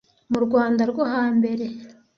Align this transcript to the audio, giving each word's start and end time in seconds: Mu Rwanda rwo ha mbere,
Mu 0.31 0.39
Rwanda 0.45 0.81
rwo 0.91 1.03
ha 1.11 1.23
mbere, 1.37 1.65